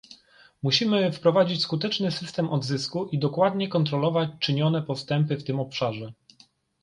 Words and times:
Musimy 0.63 1.11
wprowadzić 1.11 1.61
skuteczny 1.61 2.11
system 2.11 2.49
odzysku 2.49 3.05
i 3.07 3.19
dokładnie 3.19 3.67
kontrolować 3.69 4.29
czynione 4.39 4.81
postępy 4.81 5.37
w 5.37 5.43
tym 5.43 5.59
obszarze 5.59 6.13